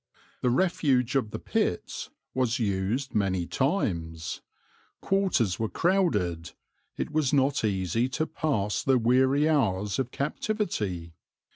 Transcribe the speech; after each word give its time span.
The 0.41 0.49
refuge 0.49 1.13
of 1.15 1.29
the 1.29 1.37
pits 1.37 2.09
was 2.33 2.57
used 2.57 3.13
many 3.13 3.45
times; 3.45 4.41
quarters 4.99 5.59
were 5.59 5.69
crowded; 5.69 6.53
it 6.97 7.11
was 7.11 7.31
not 7.33 7.63
easy 7.63 8.09
to 8.09 8.25
pass 8.25 8.81
the 8.81 8.97
weary 8.97 9.47
hours 9.47 9.99
of 9.99 10.09
captivity. 10.09 11.13